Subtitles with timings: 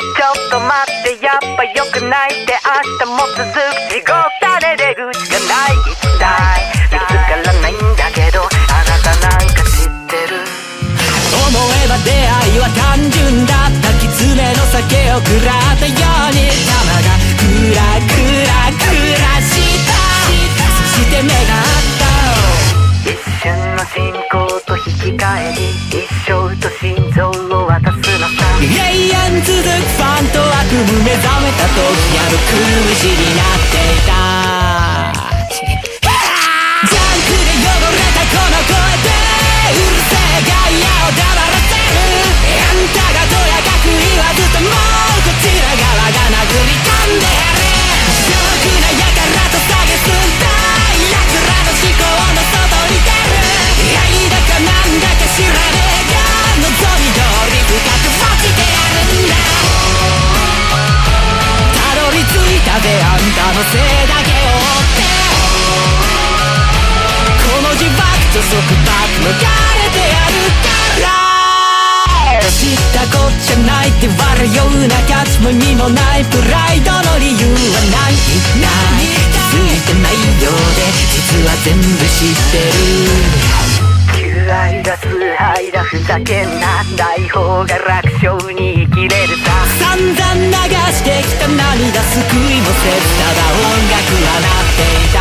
[0.00, 2.56] ちょっと待ってやっぱ良くないって。
[2.64, 2.72] 明
[3.04, 3.60] 日も続く
[3.92, 4.16] 仕事
[4.64, 5.76] で出口がない。
[5.92, 8.48] 一体見つからないんだけどあ
[8.88, 10.40] なたなんか知ってる？
[10.40, 11.52] 思
[11.84, 12.24] えば出会
[12.56, 13.92] いは単純だった。
[14.00, 16.48] 狐の酒を食らったように。
[16.64, 17.44] 玉がク
[17.76, 18.16] ラク
[18.48, 18.49] ラ
[32.36, 34.29] 苦しになっていた
[73.66, 78.14] ないって笑うような価値も意味もないプライドの理由はない。
[78.60, 78.68] な
[79.00, 82.76] い気づいてないようで実は全部知ってる。
[84.16, 89.50] 求愛だ崇拝だふざけんなない方が楽勝に生きれるさ。
[89.80, 90.52] 散々流
[90.92, 95.18] してきた涙救いもせずただ音楽は鳴っていた。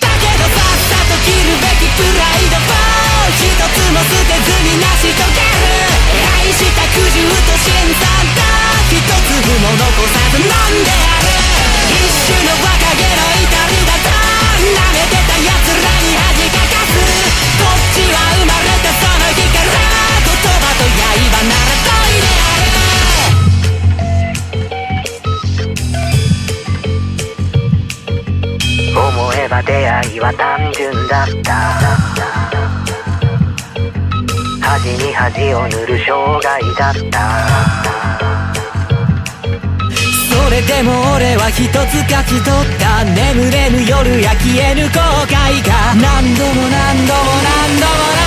[0.00, 2.68] だけどさっさと切るべきプライドを
[3.36, 5.47] 一つも捨てずに成し遂げ
[7.18, 8.42] と新参だ
[8.86, 11.34] 一粒も残さず飲んでやる
[11.90, 14.14] 一種の若気の至りだと
[14.62, 16.94] 舐めてた奴らに恥かかす
[17.58, 19.68] こっちは生まれたその日から
[20.22, 22.28] 言葉と刃なら研いで
[28.96, 32.37] 思えば出会いは単純だった。
[34.68, 37.18] 恥に恥を塗る障害だった。
[40.28, 41.72] それでも俺は一つ
[42.04, 43.02] 勝ち取った。
[43.02, 45.94] 眠れぬ夜や消えぬ後悔が。
[45.94, 48.17] 何度も何度も何度も何度も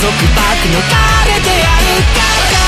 [0.00, 2.18] 束縛抜かれてやるか
[2.52, 2.58] ら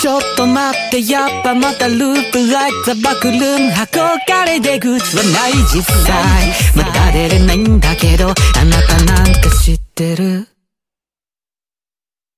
[0.00, 6.52] ちょっと待ってやっぱまたループ like the back room 箱から出口はない実際。
[6.76, 8.32] まだ出れないんだけどあ
[8.64, 10.53] なたなんか知ってる？